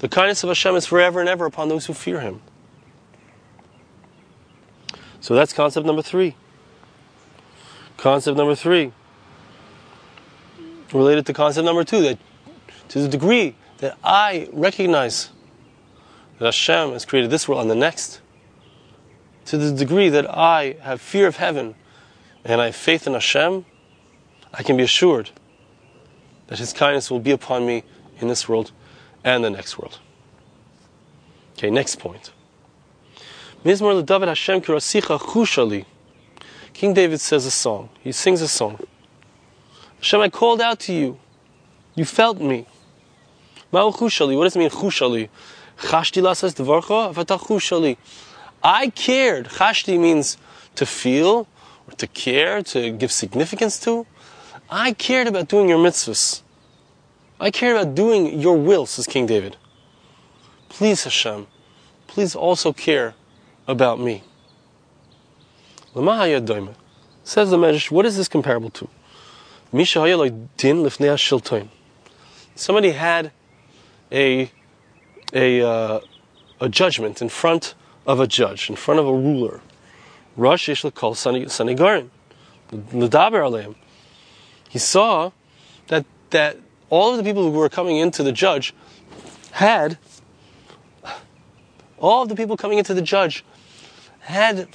the 0.00 0.08
kindness 0.08 0.42
of 0.42 0.50
Hashem 0.50 0.76
is 0.76 0.86
forever 0.86 1.20
and 1.20 1.28
ever 1.28 1.46
upon 1.46 1.68
those 1.68 1.86
who 1.86 1.94
fear 1.94 2.20
Him. 2.20 2.40
So 5.20 5.34
that's 5.34 5.52
concept 5.52 5.86
number 5.86 6.02
three. 6.02 6.36
Concept 7.96 8.36
number 8.36 8.54
three, 8.54 8.92
related 10.92 11.26
to 11.26 11.32
concept 11.32 11.64
number 11.66 11.84
two, 11.84 12.00
that 12.02 12.18
to 12.88 13.00
the 13.00 13.08
degree 13.08 13.54
that 13.78 13.98
I 14.02 14.48
recognize 14.52 15.30
that 16.40 16.46
Hashem 16.46 16.92
has 16.92 17.04
created 17.04 17.30
this 17.30 17.46
world 17.46 17.60
and 17.60 17.70
the 17.70 17.74
next, 17.74 18.22
to 19.44 19.58
the 19.58 19.72
degree 19.72 20.08
that 20.08 20.28
I 20.28 20.76
have 20.80 21.00
fear 21.00 21.26
of 21.26 21.36
heaven 21.36 21.74
and 22.46 22.62
I 22.62 22.66
have 22.66 22.76
faith 22.76 23.06
in 23.06 23.12
Hashem, 23.12 23.66
I 24.52 24.62
can 24.62 24.78
be 24.78 24.82
assured 24.82 25.30
that 26.46 26.58
His 26.58 26.72
kindness 26.72 27.10
will 27.10 27.20
be 27.20 27.30
upon 27.30 27.66
me 27.66 27.84
in 28.20 28.28
this 28.28 28.48
world 28.48 28.72
and 29.22 29.44
the 29.44 29.50
next 29.50 29.78
world. 29.78 29.98
Okay, 31.58 31.68
next 31.68 31.96
point. 31.98 32.32
Mizmor 33.62 34.04
David 34.04 34.28
Hashem 34.28 34.62
kirasicha 34.62 35.18
chushali. 35.18 35.84
King 36.72 36.94
David 36.94 37.20
says 37.20 37.44
a 37.44 37.50
song. 37.50 37.90
He 38.00 38.12
sings 38.12 38.40
a 38.40 38.48
song. 38.48 38.80
Hashem, 39.98 40.22
I 40.22 40.30
called 40.30 40.62
out 40.62 40.80
to 40.80 40.94
you. 40.94 41.18
You 41.94 42.06
felt 42.06 42.40
me. 42.40 42.66
Ma'u 43.70 43.94
chushali. 43.94 44.38
What 44.38 44.44
does 44.44 44.56
it 44.56 44.60
mean, 44.60 44.70
chushali? 44.70 45.28
Chashti 45.80 46.22
lasas. 46.22 46.54
I 48.62 48.88
cared. 48.90 49.48
Chashti 49.48 49.98
means 49.98 50.36
to 50.74 50.86
feel, 50.86 51.46
or 51.86 51.94
to 51.96 52.06
care, 52.06 52.62
to 52.62 52.90
give 52.92 53.10
significance 53.10 53.78
to. 53.80 54.06
I 54.68 54.92
cared 54.92 55.26
about 55.26 55.48
doing 55.48 55.68
your 55.68 55.78
mitzvahs. 55.78 56.42
I 57.40 57.50
cared 57.50 57.76
about 57.76 57.94
doing 57.94 58.38
your 58.38 58.56
will, 58.56 58.86
says 58.86 59.06
King 59.06 59.26
David. 59.26 59.56
Please, 60.68 61.04
Hashem, 61.04 61.46
please 62.06 62.36
also 62.36 62.72
care 62.72 63.14
about 63.66 63.98
me. 63.98 64.22
Says 65.92 67.50
the 67.50 67.56
Medrash, 67.56 67.90
what 67.90 68.06
is 68.06 68.16
this 68.16 68.28
comparable 68.28 68.70
to? 68.70 68.88
Misha 69.72 70.00
din 70.56 70.84
lifnei 70.84 71.68
Somebody 72.54 72.90
had 72.90 73.32
a, 74.12 74.50
a, 75.32 75.62
uh, 75.62 76.00
a 76.60 76.68
judgment 76.68 77.22
in 77.22 77.28
front 77.28 77.74
of 78.06 78.20
a 78.20 78.26
judge, 78.26 78.68
in 78.68 78.76
front 78.76 79.00
of 79.00 79.06
a 79.06 79.12
ruler. 79.12 79.60
Rosh 80.36 80.68
Yishlakal 80.68 81.14
Sanigarin. 81.14 82.10
Nadaber 82.72 83.42
Aleim. 83.42 83.74
He 84.68 84.78
saw 84.78 85.32
that, 85.88 86.06
that 86.30 86.56
all 86.88 87.10
of 87.10 87.16
the 87.16 87.24
people 87.24 87.50
who 87.50 87.58
were 87.58 87.68
coming 87.68 87.96
into 87.96 88.22
the 88.22 88.32
judge 88.32 88.74
had, 89.52 89.98
all 91.98 92.22
of 92.22 92.28
the 92.28 92.36
people 92.36 92.56
coming 92.56 92.78
into 92.78 92.94
the 92.94 93.02
judge 93.02 93.44
had, 94.20 94.68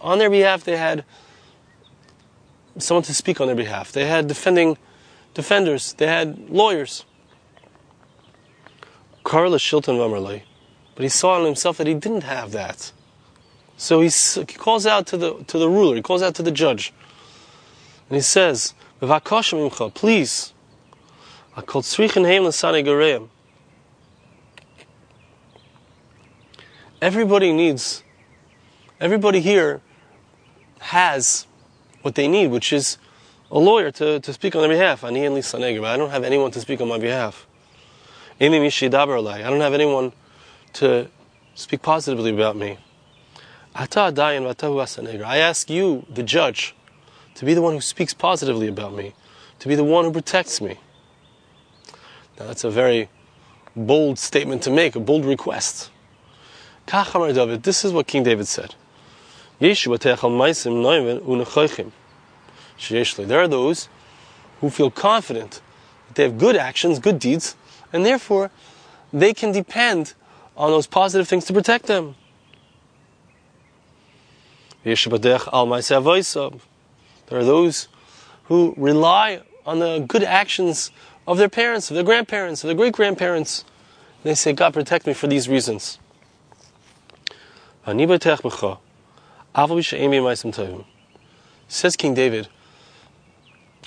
on 0.00 0.18
their 0.18 0.30
behalf, 0.30 0.64
they 0.64 0.76
had 0.76 1.04
someone 2.78 3.02
to 3.04 3.14
speak 3.14 3.40
on 3.40 3.46
their 3.48 3.56
behalf. 3.56 3.92
They 3.92 4.06
had 4.06 4.28
defending 4.28 4.78
defenders. 5.34 5.94
They 5.94 6.06
had 6.06 6.50
lawyers. 6.50 7.04
Karla 9.24 9.58
Shilton 9.58 9.96
Vamerlei. 9.96 10.42
But 10.94 11.02
he 11.04 11.08
saw 11.08 11.38
in 11.38 11.46
himself 11.46 11.78
that 11.78 11.86
he 11.86 11.94
didn't 11.94 12.24
have 12.24 12.52
that. 12.52 12.92
So 13.76 14.00
he, 14.00 14.10
calls 14.44 14.86
out 14.86 15.06
to 15.08 15.16
the, 15.16 15.44
to 15.44 15.58
the 15.58 15.68
ruler, 15.68 15.96
he 15.96 16.02
calls 16.02 16.22
out 16.22 16.34
to 16.36 16.42
the 16.42 16.50
judge. 16.50 16.92
And 18.08 18.16
he 18.16 18.20
says, 18.20 18.74
please, 19.00 20.52
I 21.56 21.62
called. 21.62 23.28
Everybody 27.00 27.52
needs, 27.52 28.04
everybody 29.00 29.40
here 29.40 29.80
has 30.78 31.46
what 32.02 32.14
they 32.14 32.28
need, 32.28 32.48
which 32.48 32.72
is 32.72 32.98
a 33.50 33.58
lawyer 33.58 33.90
to, 33.90 34.20
to 34.20 34.32
speak 34.32 34.54
on 34.54 34.62
their 34.62 34.70
behalf. 34.70 35.02
I 35.02 35.10
don't 35.10 36.10
have 36.10 36.22
anyone 36.22 36.50
to 36.52 36.60
speak 36.60 36.80
on 36.80 36.88
my 36.88 36.98
behalf. 36.98 37.46
I 39.44 39.50
don't 39.50 39.60
have 39.60 39.72
anyone 39.72 40.12
to 40.72 41.08
speak 41.54 41.80
positively 41.80 42.32
about 42.32 42.56
me. 42.56 42.76
I 43.72 43.86
ask 45.38 45.70
you, 45.70 46.04
the 46.12 46.24
judge, 46.24 46.74
to 47.36 47.44
be 47.44 47.54
the 47.54 47.62
one 47.62 47.74
who 47.74 47.80
speaks 47.80 48.12
positively 48.12 48.66
about 48.66 48.94
me, 48.94 49.14
to 49.60 49.68
be 49.68 49.76
the 49.76 49.84
one 49.84 50.06
who 50.06 50.10
protects 50.10 50.60
me. 50.60 50.80
Now 52.36 52.46
that's 52.46 52.64
a 52.64 52.70
very 52.70 53.08
bold 53.76 54.18
statement 54.18 54.62
to 54.64 54.72
make, 54.72 54.96
a 54.96 55.00
bold 55.00 55.24
request. 55.24 55.90
David, 56.88 57.62
this 57.62 57.84
is 57.84 57.92
what 57.92 58.08
King 58.08 58.24
David 58.24 58.48
said. 58.48 58.74
There 59.60 59.76
are 63.40 63.48
those 63.48 63.88
who 64.60 64.68
feel 64.68 64.90
confident 64.90 65.60
that 66.08 66.16
they 66.16 66.24
have 66.24 66.38
good 66.38 66.56
actions, 66.56 66.98
good 66.98 67.20
deeds, 67.20 67.54
and 67.92 68.04
therefore 68.04 68.50
they 69.12 69.34
can 69.34 69.52
depend 69.52 70.14
on 70.56 70.70
those 70.70 70.86
positive 70.86 71.28
things 71.28 71.44
to 71.46 71.52
protect 71.52 71.86
them. 71.86 72.14
There 74.84 74.94
are 77.38 77.44
those 77.44 77.88
who 78.44 78.74
rely 78.76 79.42
on 79.64 79.78
the 79.78 80.04
good 80.06 80.24
actions 80.24 80.90
of 81.26 81.38
their 81.38 81.48
parents, 81.48 81.90
of 81.90 81.94
their 81.94 82.04
grandparents, 82.04 82.64
of 82.64 82.68
their 82.68 82.76
great 82.76 82.92
grandparents. 82.92 83.64
They 84.24 84.34
say, 84.34 84.52
God, 84.52 84.74
protect 84.74 85.06
me 85.06 85.12
for 85.12 85.28
these 85.28 85.48
reasons. 85.48 85.98
Says 91.68 91.96
King 91.96 92.14
David, 92.14 92.48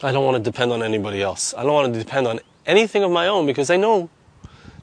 I 0.03 0.11
don't 0.11 0.25
want 0.25 0.37
to 0.37 0.43
depend 0.43 0.71
on 0.71 0.81
anybody 0.83 1.21
else. 1.21 1.53
I 1.57 1.63
don't 1.63 1.73
want 1.73 1.93
to 1.93 1.99
depend 1.99 2.27
on 2.27 2.39
anything 2.65 3.03
of 3.03 3.11
my 3.11 3.27
own 3.27 3.45
because 3.45 3.69
I 3.69 3.77
know 3.77 4.09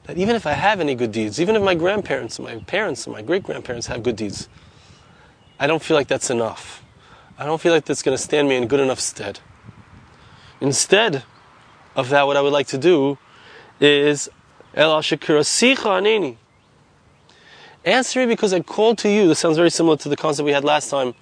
that 0.05 0.17
even 0.17 0.35
if 0.35 0.45
I 0.45 0.53
have 0.53 0.79
any 0.79 0.95
good 0.95 1.11
deeds, 1.11 1.39
even 1.39 1.55
if 1.55 1.61
my 1.61 1.75
grandparents, 1.75 2.39
my 2.39 2.55
parents, 2.59 3.05
and 3.05 3.15
my 3.15 3.21
great 3.21 3.43
grandparents 3.43 3.87
have 3.87 4.03
good 4.03 4.15
deeds, 4.15 4.49
I 5.59 5.67
don't 5.67 5.81
feel 5.81 5.95
like 5.95 6.07
that's 6.07 6.29
enough. 6.29 6.83
I 7.37 7.45
don't 7.45 7.59
feel 7.59 7.73
like 7.73 7.85
that's 7.85 8.03
going 8.03 8.15
to 8.15 8.21
stand 8.21 8.47
me 8.47 8.55
in 8.55 8.67
good 8.67 8.79
enough 8.79 8.99
stead. 8.99 9.39
Instead 10.59 11.23
of 11.95 12.09
that, 12.09 12.27
what 12.27 12.37
I 12.37 12.41
would 12.41 12.53
like 12.53 12.67
to 12.67 12.77
do 12.77 13.17
is 13.79 14.29
El 14.73 15.01
Aneni. 15.01 16.37
Answer 17.85 18.21
me 18.21 18.25
because 18.27 18.53
I 18.53 18.61
called 18.61 18.97
to 18.99 19.09
you. 19.09 19.27
This 19.27 19.39
sounds 19.39 19.57
very 19.57 19.69
similar 19.69 19.97
to 19.97 20.09
the 20.09 20.15
concept 20.15 20.45
we 20.45 20.53
had 20.53 20.63
last 20.63 20.89
time 20.89 21.13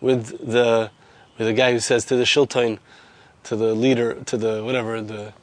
with 0.00 0.38
the 0.50 0.90
with 1.38 1.46
the 1.46 1.52
guy 1.52 1.72
who 1.72 1.80
says 1.80 2.04
to 2.06 2.16
the 2.16 2.24
shiltain, 2.24 2.78
to 3.44 3.56
the 3.56 3.74
leader, 3.74 4.14
to 4.24 4.36
the 4.36 4.64
whatever 4.64 5.00
the 5.00 5.34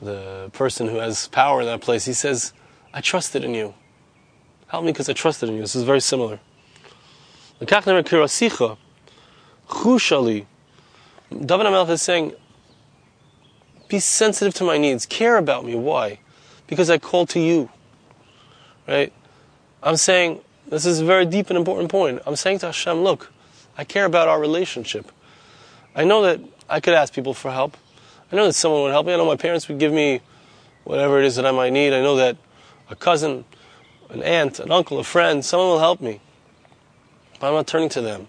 the 0.00 0.50
person 0.52 0.88
who 0.88 0.96
has 0.96 1.28
power 1.28 1.60
in 1.60 1.66
that 1.66 1.80
place. 1.80 2.04
He 2.04 2.12
says, 2.12 2.52
"I 2.92 3.00
trusted 3.00 3.44
in 3.44 3.54
you. 3.54 3.74
Help 4.68 4.84
me 4.84 4.92
because 4.92 5.08
I 5.08 5.12
trusted 5.12 5.48
in 5.48 5.56
you." 5.56 5.62
This 5.62 5.76
is 5.76 5.82
very 5.84 6.00
similar. 6.00 6.40
David 11.30 11.66
HaMelech 11.66 11.90
is 11.90 12.02
saying, 12.02 12.32
be 13.88 13.98
sensitive 13.98 14.54
to 14.54 14.64
my 14.64 14.78
needs. 14.78 15.06
Care 15.06 15.36
about 15.38 15.64
me. 15.64 15.74
Why? 15.74 16.20
Because 16.66 16.90
I 16.90 16.98
called 16.98 17.30
to 17.30 17.40
you. 17.40 17.70
Right? 18.86 19.12
I'm 19.82 19.96
saying, 19.96 20.40
this 20.66 20.86
is 20.86 21.00
a 21.00 21.04
very 21.04 21.24
deep 21.24 21.48
and 21.48 21.56
important 21.56 21.90
point. 21.90 22.20
I'm 22.26 22.36
saying 22.36 22.60
to 22.60 22.66
Hashem, 22.66 23.02
look, 23.02 23.32
I 23.76 23.84
care 23.84 24.04
about 24.04 24.28
our 24.28 24.38
relationship. 24.40 25.10
I 25.94 26.04
know 26.04 26.22
that 26.22 26.40
I 26.68 26.80
could 26.80 26.94
ask 26.94 27.12
people 27.14 27.34
for 27.34 27.50
help. 27.50 27.76
I 28.30 28.36
know 28.36 28.46
that 28.46 28.52
someone 28.52 28.82
would 28.82 28.92
help 28.92 29.06
me. 29.06 29.14
I 29.14 29.16
know 29.16 29.26
my 29.26 29.36
parents 29.36 29.68
would 29.68 29.78
give 29.78 29.92
me 29.92 30.20
whatever 30.84 31.18
it 31.18 31.24
is 31.24 31.36
that 31.36 31.46
I 31.46 31.50
might 31.50 31.72
need. 31.72 31.92
I 31.92 32.00
know 32.00 32.16
that 32.16 32.36
a 32.90 32.96
cousin, 32.96 33.44
an 34.10 34.22
aunt, 34.22 34.60
an 34.60 34.70
uncle, 34.70 34.98
a 34.98 35.04
friend, 35.04 35.44
someone 35.44 35.68
will 35.68 35.78
help 35.78 36.00
me. 36.00 36.20
But 37.40 37.48
I'm 37.48 37.54
not 37.54 37.66
turning 37.66 37.88
to 37.90 38.00
them. 38.00 38.28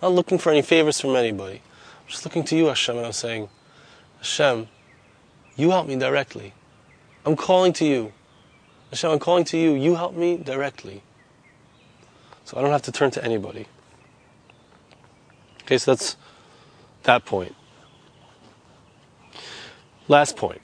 I'm 0.00 0.10
not 0.10 0.12
looking 0.12 0.38
for 0.38 0.50
any 0.50 0.62
favors 0.62 1.00
from 1.00 1.16
anybody. 1.16 1.56
I'm 1.56 2.08
just 2.08 2.24
looking 2.24 2.44
to 2.44 2.56
you, 2.56 2.66
Hashem, 2.66 2.96
and 2.96 3.06
I'm 3.06 3.12
saying, 3.12 3.48
Hashem, 4.18 4.68
you 5.56 5.70
help 5.70 5.86
me 5.86 5.96
directly. 5.96 6.54
I'm 7.26 7.36
calling 7.36 7.72
to 7.74 7.84
you. 7.84 8.12
Hashem, 8.90 9.10
I'm 9.10 9.18
calling 9.18 9.44
to 9.44 9.58
you. 9.58 9.72
You 9.72 9.94
help 9.94 10.14
me 10.14 10.36
directly. 10.36 11.02
So 12.44 12.58
I 12.58 12.62
don't 12.62 12.70
have 12.70 12.82
to 12.82 12.92
turn 12.92 13.10
to 13.12 13.24
anybody. 13.24 13.66
Okay, 15.62 15.78
so 15.78 15.92
that's 15.92 16.16
that 17.04 17.24
point. 17.24 17.54
Last 20.07 20.37
point. 20.37 20.59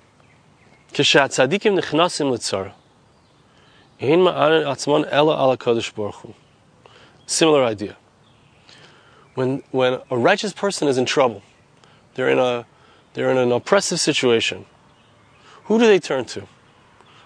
כשהצדיקים 0.94 1.76
נכנסים 1.76 2.34
לצרה, 2.34 2.70
אין 4.00 4.24
מערן 4.24 4.68
עצמן 4.68 5.02
אלא 5.12 5.44
על 5.44 5.52
הקדוש 5.52 5.92
ברוך 5.92 6.18
הוא. 6.18 6.34
Similar 7.28 7.64
idea. 7.64 7.96
When, 9.36 9.64
when 9.72 10.00
a 10.10 10.18
righteous 10.18 10.54
person 10.54 10.88
is 10.88 10.98
in 10.98 11.06
trouble, 11.06 11.42
they're 12.14 12.30
in, 12.30 12.40
a, 12.40 12.66
they're 13.14 13.32
in 13.32 13.38
an 13.38 13.52
oppressive 13.52 14.00
situation, 14.00 14.66
who 15.66 15.78
do 15.80 15.86
they 15.88 16.00
turn 16.00 16.26
to? 16.26 16.48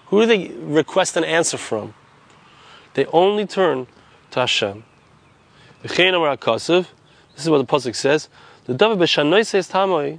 Who 0.06 0.20
do 0.20 0.26
they 0.26 0.48
request 0.48 1.16
an 1.16 1.24
answer 1.24 1.56
from? 1.56 1.94
They 2.94 3.06
only 3.06 3.46
turn 3.46 3.86
to 4.32 4.40
Hashem. 4.40 4.82
This 5.82 5.92
is 5.98 7.50
what 7.50 7.58
the 7.58 7.66
Pasuk 7.66 7.94
says. 7.94 8.28
The 8.64 8.74
David 8.74 9.08
says 9.08 9.68
Tamoi. 9.70 10.18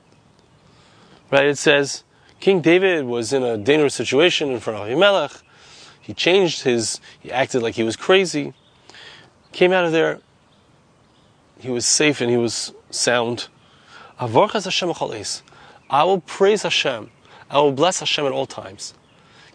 Right, 1.31 1.47
it 1.47 1.59
says, 1.59 2.05
King 2.39 2.61
David 2.61 3.05
was 3.05 3.33
in 3.33 3.43
a 3.43 3.59
dangerous 3.59 3.95
situation 3.95 4.51
in 4.51 4.61
front 4.61 4.79
of 4.79 4.87
Ahimelech. 4.87 5.43
He 6.01 6.15
changed 6.15 6.63
his, 6.63 7.01
he 7.19 7.33
acted 7.33 7.63
like 7.63 7.75
he 7.75 7.83
was 7.83 7.97
crazy. 7.97 8.55
Came 9.51 9.73
out 9.73 9.85
of 9.85 9.91
there, 9.91 10.21
he 11.59 11.71
was 11.71 11.85
safe 11.85 12.21
and 12.21 12.31
he 12.31 12.37
was 12.37 12.73
sound. 12.91 13.49
I 14.21 14.27
will 16.05 16.21
praise 16.21 16.63
Hashem. 16.63 17.11
I 17.51 17.59
will 17.59 17.73
bless 17.73 18.01
Hashem 18.01 18.25
at 18.25 18.33
all 18.33 18.47
times. 18.47 18.95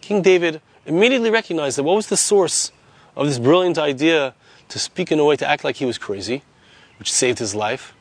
King 0.01 0.21
David 0.21 0.61
immediately 0.85 1.29
recognized 1.29 1.77
that 1.77 1.83
what 1.83 1.95
was 1.95 2.07
the 2.07 2.17
source 2.17 2.71
of 3.15 3.27
this 3.27 3.39
brilliant 3.39 3.77
idea 3.77 4.33
to 4.69 4.79
speak 4.79 5.11
in 5.11 5.19
a 5.19 5.25
way 5.25 5.35
to 5.37 5.47
act 5.47 5.63
like 5.63 5.77
he 5.77 5.85
was 5.85 5.97
crazy, 5.97 6.43
which 6.99 7.11
saved 7.11 7.39
his 7.39 7.55
life. 7.55 7.93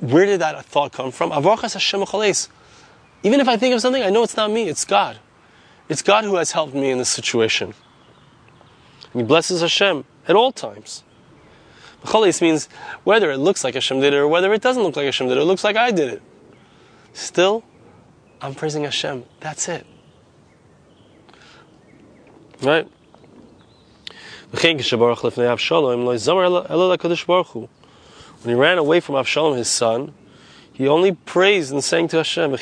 Where 0.00 0.26
did 0.26 0.40
that 0.40 0.64
thought 0.64 0.92
come 0.92 1.10
from? 1.10 1.32
Even 3.22 3.40
if 3.40 3.48
I 3.48 3.56
think 3.56 3.74
of 3.74 3.80
something, 3.80 4.02
I 4.02 4.10
know 4.10 4.22
it's 4.22 4.36
not 4.36 4.50
me, 4.50 4.68
it's 4.68 4.84
God. 4.84 5.18
It's 5.88 6.02
God 6.02 6.24
who 6.24 6.36
has 6.36 6.52
helped 6.52 6.74
me 6.74 6.90
in 6.90 6.98
this 6.98 7.08
situation. 7.08 7.74
And 9.12 9.22
he 9.22 9.26
blesses 9.26 9.60
Hashem 9.60 10.04
at 10.26 10.36
all 10.36 10.52
times. 10.52 11.04
Chalis 12.04 12.42
means 12.42 12.68
whether 13.04 13.30
it 13.30 13.38
looks 13.38 13.62
like 13.62 13.74
Hashem 13.74 14.00
did 14.00 14.12
it 14.12 14.16
or 14.16 14.26
whether 14.26 14.52
it 14.52 14.60
doesn't 14.60 14.82
look 14.82 14.96
like 14.96 15.04
Hashem 15.04 15.28
did 15.28 15.38
it, 15.38 15.42
it 15.42 15.44
looks 15.44 15.62
like 15.62 15.76
I 15.76 15.92
did 15.92 16.12
it. 16.12 16.22
Still, 17.12 17.62
I'm 18.40 18.54
praising 18.54 18.84
Hashem. 18.84 19.24
That's 19.40 19.68
it. 19.68 19.86
Right? 22.60 22.88
When 24.50 24.60
he 28.44 28.54
ran 28.54 28.78
away 28.78 29.00
from 29.00 29.14
Avshalom, 29.14 29.56
his 29.56 29.68
son, 29.68 30.14
he 30.72 30.88
only 30.88 31.12
praised 31.12 31.72
and 31.72 31.82
sang 31.84 32.08
to 32.08 32.16
Hashem. 32.18 32.52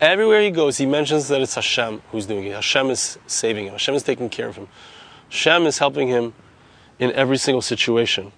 Everywhere 0.00 0.42
he 0.42 0.50
goes, 0.50 0.76
he 0.76 0.86
mentions 0.86 1.28
that 1.28 1.40
it's 1.40 1.54
Hashem 1.54 2.02
who's 2.10 2.26
doing 2.26 2.44
it. 2.44 2.54
Hashem 2.54 2.90
is 2.90 3.18
saving 3.26 3.66
him. 3.66 3.72
Hashem 3.72 3.94
is 3.94 4.02
taking 4.02 4.28
care 4.28 4.48
of 4.48 4.56
him. 4.56 4.68
Hashem 5.30 5.66
is 5.66 5.78
helping 5.78 6.08
him 6.08 6.34
in 6.98 7.12
every 7.12 7.38
single 7.38 7.62
situation. 7.62 8.32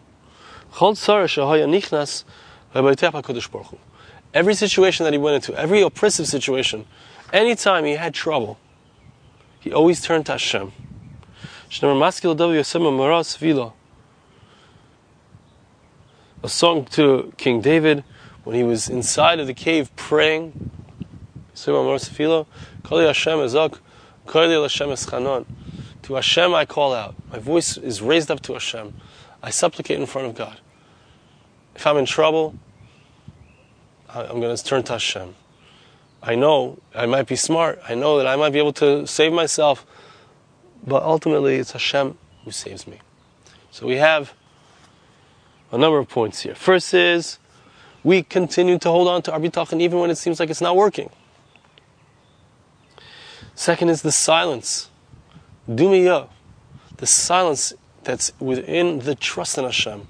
Every 4.35 4.55
situation 4.55 5.05
that 5.05 5.13
he 5.13 5.19
went 5.19 5.37
into, 5.37 5.59
every 5.59 5.81
oppressive 5.81 6.27
situation, 6.27 6.85
anytime 7.33 7.85
he 7.85 7.97
had 7.97 8.15
trouble, 8.15 8.59
he 9.59 9.73
always 9.73 10.01
turned 10.03 10.27
to 10.27 10.33
Hashem. 10.33 10.73
A 16.41 16.49
song 16.49 16.85
to 16.93 17.33
King 17.37 17.61
David 17.61 18.05
when 18.45 18.55
he 18.55 18.63
was 18.63 18.89
inside 18.89 19.41
of 19.41 19.49
the 19.49 19.55
cave 19.55 19.91
praying. 19.97 20.71
To 26.03 26.15
Hashem 26.15 26.55
I 26.55 26.65
call 26.65 26.95
out. 26.95 27.15
My 27.33 27.39
voice 27.41 27.77
is 27.77 28.01
raised 28.01 28.31
up 28.31 28.41
to 28.43 28.53
Hashem. 28.53 28.95
I 29.43 29.51
supplicate 29.51 29.99
in 29.99 30.07
front 30.07 30.29
of 30.29 30.37
God. 30.37 30.61
If 31.75 31.85
I'm 31.85 31.97
in 31.97 32.07
trouble, 32.07 32.55
I'm 34.09 34.41
going 34.41 34.57
to 34.57 34.65
turn 34.65 34.85
to 34.85 34.93
Hashem. 34.93 35.35
I 36.23 36.37
know 36.37 36.79
I 36.95 37.07
might 37.07 37.27
be 37.27 37.35
smart. 37.35 37.81
I 37.89 37.97
know 37.97 38.17
that 38.19 38.29
I 38.29 38.37
might 38.37 38.53
be 38.53 38.61
able 38.61 38.73
to 38.75 39.09
save 39.09 39.33
myself. 39.33 39.85
But 40.87 41.03
ultimately, 41.03 41.57
it's 41.57 41.73
Hashem 41.73 42.17
who 42.45 42.53
saves 42.53 42.87
me. 42.87 43.01
So 43.73 43.89
we 43.89 43.97
have 43.97 44.35
a 45.71 45.79
number 45.79 45.99
of 45.99 46.09
points 46.09 46.41
here. 46.43 46.55
First 46.55 46.95
is 46.95 47.39
we 48.05 48.23
continue 48.23 48.79
to 48.79 48.91
hold 48.91 49.09
on 49.09 49.23
to 49.23 49.33
our 49.33 49.41
bitachon 49.41 49.81
even 49.81 49.99
when 49.99 50.11
it 50.11 50.17
seems 50.17 50.41
like 50.41 50.51
it's 50.51 50.61
not 50.61 50.77
working. 50.77 51.11
Second 53.55 53.89
is 53.89 54.03
the 54.03 54.13
silence. 54.13 54.89
Dumiyah. 55.69 56.29
The 56.97 57.07
silence 57.07 57.75
that's 58.05 58.33
within 58.39 59.01
the 59.01 59.15
trust 59.15 59.59
in 59.59 59.65
Hashem. 59.65 60.07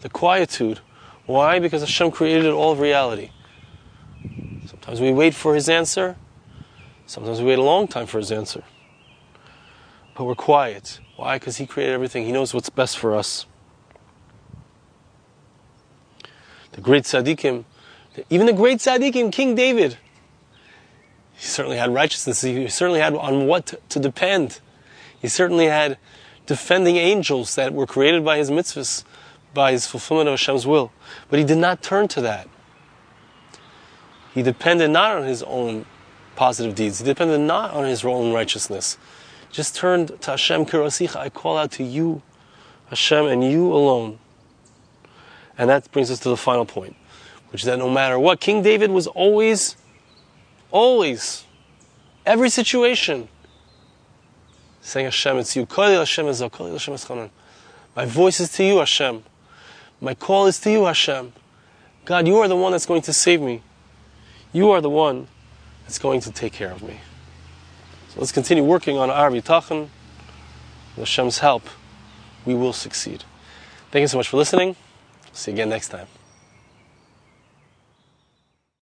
The 0.00 0.08
quietude. 0.08 0.80
Why? 1.26 1.58
Because 1.60 1.82
Hashem 1.82 2.10
created 2.10 2.52
all 2.52 2.72
of 2.72 2.80
reality. 2.80 3.30
Sometimes 4.66 5.00
we 5.00 5.12
wait 5.12 5.34
for 5.34 5.54
his 5.54 5.68
answer. 5.68 6.16
Sometimes 7.06 7.40
we 7.40 7.46
wait 7.46 7.58
a 7.58 7.62
long 7.62 7.86
time 7.86 8.06
for 8.06 8.18
his 8.18 8.32
answer. 8.32 8.64
But 10.16 10.24
we're 10.24 10.34
quiet. 10.34 11.00
Why? 11.16 11.38
Because 11.38 11.56
he 11.56 11.66
created 11.66 11.92
everything. 11.92 12.26
He 12.26 12.32
knows 12.32 12.52
what's 12.52 12.68
best 12.68 12.98
for 12.98 13.14
us. 13.14 13.46
The 16.72 16.80
great 16.80 17.04
tzaddikim, 17.04 17.64
even 18.30 18.46
the 18.46 18.52
great 18.52 18.78
tzaddikim, 18.78 19.32
King 19.32 19.54
David, 19.54 19.98
he 21.34 21.46
certainly 21.46 21.76
had 21.76 21.92
righteousness. 21.92 22.42
He 22.42 22.68
certainly 22.68 23.00
had 23.00 23.14
on 23.14 23.46
what 23.46 23.74
to 23.88 23.98
depend. 23.98 24.60
He 25.20 25.28
certainly 25.28 25.66
had 25.66 25.98
defending 26.46 26.96
angels 26.96 27.54
that 27.54 27.72
were 27.72 27.86
created 27.86 28.24
by 28.24 28.38
his 28.38 28.50
mitzvahs, 28.50 29.04
by 29.54 29.72
his 29.72 29.86
fulfillment 29.86 30.28
of 30.28 30.32
Hashem's 30.34 30.66
will. 30.66 30.92
But 31.28 31.38
he 31.38 31.44
did 31.44 31.58
not 31.58 31.82
turn 31.82 32.08
to 32.08 32.20
that. 32.22 32.48
He 34.34 34.42
depended 34.42 34.90
not 34.90 35.16
on 35.16 35.24
his 35.24 35.42
own 35.42 35.84
positive 36.36 36.74
deeds. 36.74 37.00
He 37.00 37.04
depended 37.04 37.40
not 37.40 37.72
on 37.72 37.84
his 37.84 38.04
own 38.04 38.32
righteousness. 38.32 38.96
Just 39.50 39.76
turned 39.76 40.20
to 40.22 40.30
Hashem 40.30 40.64
Kirosicha. 40.64 41.16
I 41.16 41.28
call 41.28 41.58
out 41.58 41.70
to 41.72 41.84
you, 41.84 42.22
Hashem, 42.88 43.26
and 43.26 43.44
you 43.44 43.72
alone. 43.72 44.18
And 45.58 45.68
that 45.70 45.90
brings 45.92 46.10
us 46.10 46.18
to 46.20 46.28
the 46.28 46.36
final 46.36 46.64
point, 46.64 46.96
which 47.50 47.62
is 47.62 47.66
that 47.66 47.78
no 47.78 47.90
matter 47.90 48.18
what, 48.18 48.40
King 48.40 48.62
David 48.62 48.90
was 48.90 49.06
always, 49.06 49.76
always, 50.70 51.44
every 52.24 52.48
situation, 52.48 53.28
saying 54.80 55.06
Hashem, 55.06 55.38
it's 55.38 55.54
you. 55.56 55.66
My 57.94 58.06
voice 58.06 58.40
is 58.40 58.52
to 58.52 58.64
you, 58.64 58.78
Hashem. 58.78 59.22
My 60.00 60.14
call 60.14 60.46
is 60.46 60.58
to 60.60 60.70
you, 60.70 60.84
Hashem. 60.84 61.32
God, 62.04 62.26
you 62.26 62.38
are 62.38 62.48
the 62.48 62.56
one 62.56 62.72
that's 62.72 62.86
going 62.86 63.02
to 63.02 63.12
save 63.12 63.40
me. 63.40 63.62
You 64.52 64.70
are 64.70 64.80
the 64.80 64.90
one 64.90 65.28
that's 65.84 65.98
going 65.98 66.20
to 66.20 66.32
take 66.32 66.52
care 66.52 66.72
of 66.72 66.82
me. 66.82 66.98
So 68.08 68.20
let's 68.20 68.32
continue 68.32 68.64
working 68.64 68.98
on 68.98 69.10
our 69.10 69.30
bitachon. 69.30 69.88
With 70.96 71.08
Hashem's 71.08 71.38
help, 71.38 71.62
we 72.44 72.54
will 72.54 72.72
succeed. 72.72 73.24
Thank 73.90 74.02
you 74.02 74.08
so 74.08 74.16
much 74.16 74.28
for 74.28 74.36
listening. 74.36 74.76
See 75.32 75.50
you 75.50 75.56
again 75.56 75.70
next 75.70 75.88
time. 75.88 76.06